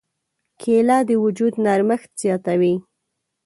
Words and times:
کېله 0.61 0.97
د 1.09 1.11
وجود 1.23 1.53
نرمښت 1.65 2.09
زیاتوي. 2.21 2.75